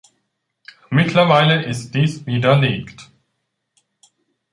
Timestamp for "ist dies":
1.63-2.25